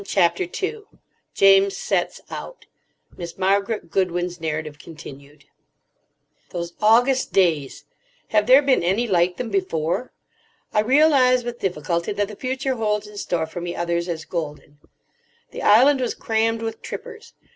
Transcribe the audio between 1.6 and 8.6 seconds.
SETS OUT (Miss Margaret Goodwin's narrative continued) Those August days! Have